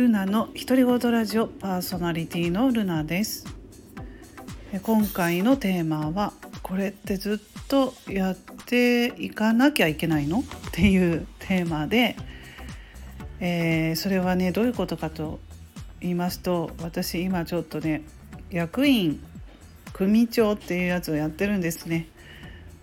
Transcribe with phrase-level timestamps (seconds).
[0.00, 3.44] ルナの独り言ラジオパーソナリティのルナです
[4.82, 6.32] 今回のテーマは
[6.62, 8.34] これってずっとやっ
[8.64, 10.38] ていかなきゃいけないの？
[10.38, 10.42] っ
[10.72, 12.16] ていうテーマで、
[13.40, 15.38] えー、それはねどういうことかと
[16.00, 18.00] 言いますと私今ちょっとね
[18.50, 19.22] 役員
[19.92, 22.08] 組長っていうやつをやってるんですね。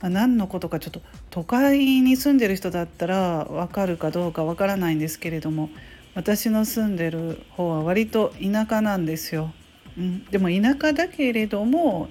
[0.02, 5.72] まあ、何のことかちょっと都会に住んでる人だったら分かるかどうか分からないんですけれども
[6.18, 9.54] 私の住んでる方は割と田舎なんですよ。
[9.96, 12.10] うん、でも田舎だけれども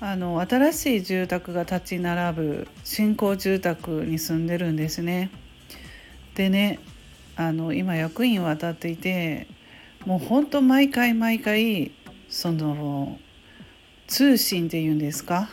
[0.00, 5.30] あの新しい住宅が立ち並ぶ新興住宅に住んでるんですね。
[6.34, 6.78] でね
[7.36, 9.46] あの今役員を当たっていて
[10.06, 11.92] もうほんと毎回毎回
[12.30, 13.18] その
[14.06, 15.50] 通信っていうんですか？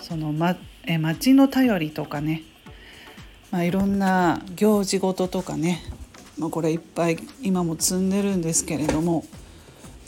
[0.00, 2.42] その、ま、え町の頼りとかね、
[3.50, 5.82] まあ、いろんな行事事とかね
[6.38, 9.24] まあ、これいっぱい今も積んでるんですけれども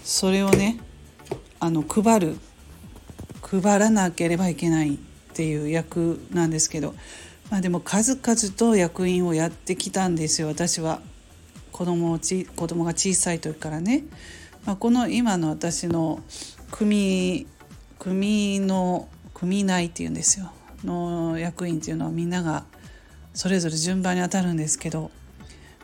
[0.04, 0.78] それをね
[1.60, 2.36] あの配る
[3.42, 4.98] 配らなければいけないっ
[5.34, 6.94] ていう役なんですけど、
[7.50, 11.00] まあ、でも数々と役員をやってきたんですよ私は。
[11.72, 14.02] 子供ち子供が小さい時からね、
[14.66, 16.20] まあ、この今の私の
[16.72, 17.46] 組
[18.00, 20.50] 組の組内っていうんですよ。
[20.84, 22.64] の役員っていうのはみんなが
[23.32, 25.10] それぞれ順番に当たるんですけど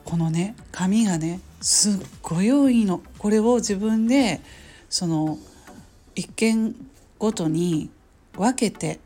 [0.05, 3.03] このね紙がねすっごい多いの。
[3.19, 4.41] これを自分で
[4.89, 5.39] その
[6.15, 6.75] 一件
[7.19, 7.91] ごとに
[8.37, 9.01] 分けて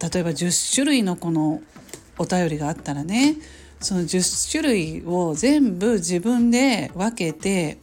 [0.00, 1.60] 例えば10種類のこの
[2.18, 3.36] お便りがあったらね
[3.80, 7.78] その10種類を全部自分で分けて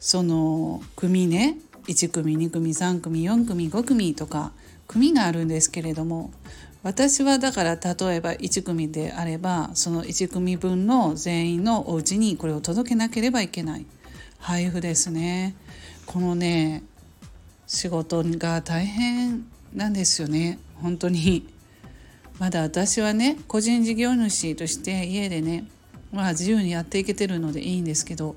[0.00, 4.52] その組ね1組2組3組4組5組とか
[4.86, 6.30] 組があるんですけれども
[6.84, 13.86] 私はだから例えば1組であればその1組分の全員のお家にこれを届けなければいけない。
[14.38, 15.56] 配布ですね。
[16.04, 16.82] このね
[17.66, 20.58] 仕事が大変なんですよね。
[20.74, 21.48] 本当に。
[22.38, 25.66] まだ私はね個人事業主として家でね
[26.12, 28.36] まあ自由にやっていけてるのでいいんですけど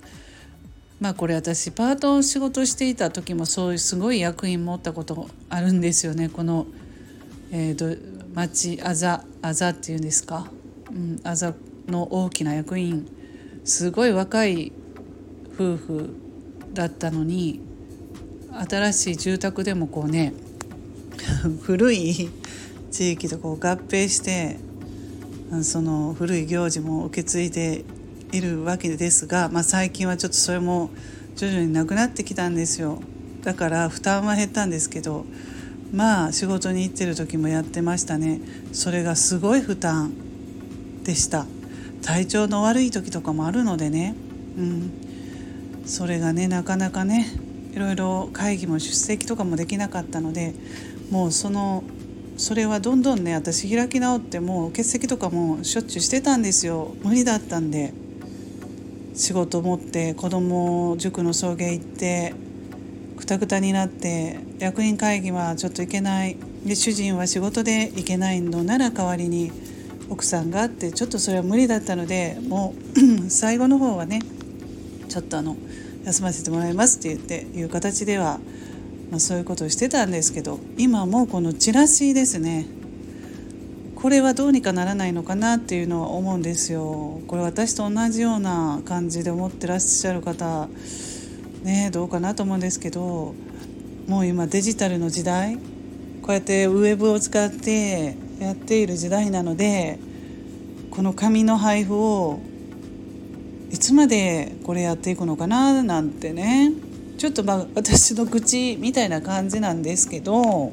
[1.01, 6.29] まあこれ私パート仕事していた時もそういうすごい役員持ったことあるんですよね。
[6.29, 6.65] この、
[7.51, 10.45] えー、町あざあざっていうんですか、
[10.91, 11.55] うん、あざ
[11.87, 13.07] の大きな役員。
[13.63, 14.71] すごい若い
[15.55, 16.09] 夫婦
[16.71, 17.59] だったのに
[18.69, 20.33] 新しい住宅でもこうね
[21.63, 22.29] 古い
[22.91, 24.59] 地域とこう合併して
[25.63, 27.83] その古い行事も受け継いで
[28.31, 30.91] いるわけですが、まあ、最近はちょっとそれも
[31.35, 33.01] 徐々になくなってきたんですよ。
[33.41, 35.25] だから負担は減ったんですけど
[35.93, 38.41] まあ仕事に行ってる時もやってましたね。
[38.73, 40.11] それがすごい負担
[41.03, 41.45] でした。
[42.01, 44.15] 体調の悪い時とかもあるのでね。
[44.57, 44.91] うん。
[45.85, 47.27] それがねなかなかね
[47.73, 50.53] いろいろ会議も出席とかもできなかったので
[51.09, 51.83] もうその
[52.35, 56.95] それはどんどんね私開き直ってもう欠席とかもしょっちゅうしてたんですよ。
[57.03, 57.93] 無理だったんで。
[59.17, 62.35] 仕事持って子供塾の送迎行って
[63.17, 69.51] くたくたになって役員会議はちょっと行けないで主人は仕事で行けないのなら代わりに
[70.09, 72.73] 奥さんがあってちょっとそれは無理だったのでも
[73.25, 74.21] う最後の方はね
[75.09, 75.57] ちょっとあの
[76.05, 78.39] 休ませてもらいますって言っていう形では、
[79.11, 82.65] まあ、そういうことをしてたんですけど今もうこのチラシですね
[83.95, 87.19] これはどうにかならないのかなっていうのは思うんですよ。
[87.27, 90.69] これ私と同じような感じで思ってらっしゃる方
[91.63, 93.33] ねどうかなと思うんですけど
[94.07, 95.57] もう今デジタルの時代
[96.21, 99.99] こうやってウェブを使ってやっている時代なので
[100.91, 102.39] この紙の配布を
[103.71, 106.71] いつまでこれやっていくのかななんてね
[107.17, 110.71] ちょっとまあ私の口みたいな感じなんですけど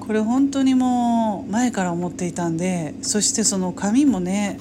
[0.00, 4.58] これ本当にもう前から思っていたんでそしてその紙もね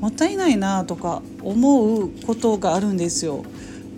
[0.00, 3.44] もったいないなとか思うことがあるんですよ。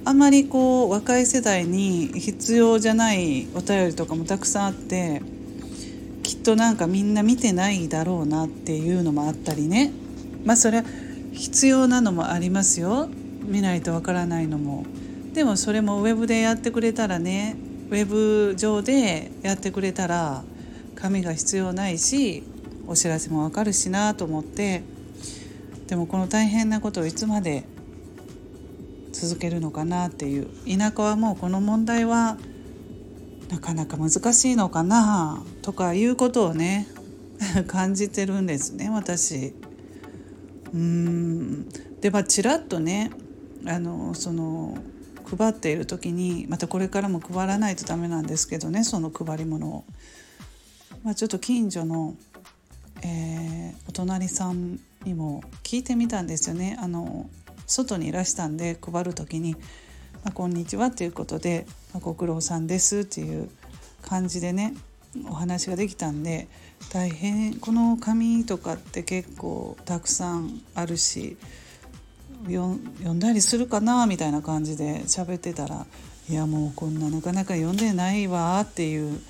[0.05, 5.21] あまりこう若い世代に必要じゃないお便りとかもたくさんあって
[6.23, 9.93] きっとなんかみんな見てないだろうなっていうのもあったりね。
[10.45, 10.85] まあそれは
[11.33, 13.09] 必要なのもありますよ。
[13.45, 14.85] 見ないとわからないのも。
[15.35, 17.57] でもそれもウェブでやってくれたらね
[17.91, 20.43] ウェブ上でやってくれたら
[20.97, 22.43] 紙が必要ないし
[22.87, 24.83] お知らせもわかるしなと思って。
[25.89, 27.65] でもこの大変なことをいつまで
[29.21, 32.39] 続けるのかなっていう田舎はもうこの問題は
[33.51, 36.89] なかなか難しいのかなとかいうことをね
[37.69, 39.53] 感じてるんですね私。
[40.73, 41.69] うん
[42.01, 43.11] でまあちらっとね
[43.67, 44.79] あのその
[45.37, 49.85] 配っている時にまたこれからも配らないとダメなんですけどねその配り物を。
[51.03, 52.15] まあ、ちょっと近所の、
[53.03, 56.77] えー、お隣さんにも聞いてみたんですよね。
[56.81, 57.29] あの
[57.71, 59.55] 外にいらしたんで配る時に
[60.25, 63.49] 「まあ、こんにちは」っていうことで「まあ、ご苦労さんです」っていう
[64.03, 64.75] 感じでね
[65.29, 66.49] お話ができたんで
[66.93, 71.37] 大変この紙とかって結構たくさんあるし
[72.47, 75.87] 読んだりするかなみたいな感じで喋ってたら
[76.29, 79.21] いやもうこんななかなか読んでないわっていう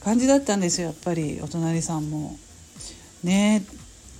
[0.00, 2.36] 感じだったんですよやっぱりお隣さんも。
[3.22, 3.64] ね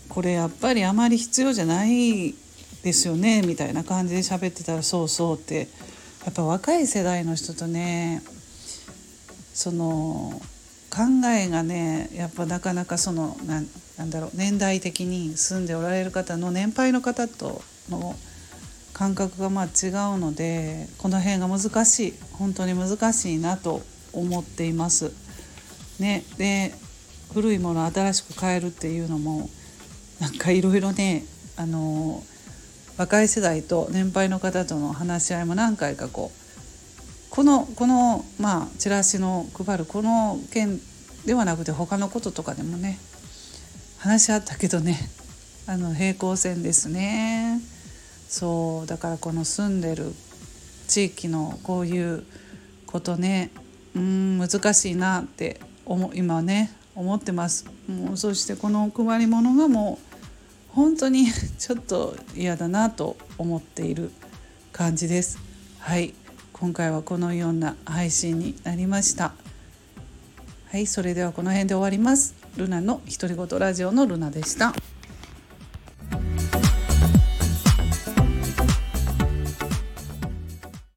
[0.08, 2.34] これやっぱりあまり必要じゃない
[2.84, 5.68] ですよねみたいな感じで喋ってたらそうそうって
[6.24, 8.22] やっぱ若い世代の人とね
[9.54, 10.40] その
[10.90, 18.14] 考えがねやっぱなかなかそのなんだろう年代的に住んでおられる方の年配の方との
[18.92, 23.80] 感覚がまあ違うのでこの辺が難しい本当に難しいなと
[24.12, 25.10] 思っています。
[25.98, 26.74] ね、で
[27.32, 29.48] 古いものを新しく変えるっていうのも
[30.20, 31.24] なんかいろいろね
[31.56, 32.22] あの
[32.96, 36.44] 若い世代と年配の方との話し合いも何回かこう
[37.30, 40.78] このこのまあチラシの配るこの件
[41.26, 42.98] ではなくて他のこととかでもね
[43.98, 44.98] 話し合ったけどね
[45.66, 47.60] あの平行線ですね。
[48.28, 50.14] そうだからこの住んでる
[50.88, 52.24] 地域のこういう
[52.86, 53.50] ことね
[53.94, 57.66] うん難しいなって思今ね思ってます。
[57.88, 60.13] もうそしてこの配り物がもう
[60.74, 61.26] 本当に
[61.58, 64.10] ちょっと嫌だなと思っている
[64.72, 65.38] 感じです。
[65.78, 66.14] はい。
[66.52, 69.34] 今回はこのような配信になりました。
[70.70, 70.86] はい。
[70.86, 72.34] それではこの辺で終わります。
[72.56, 74.74] ルナの独り言ラジオのルナでした。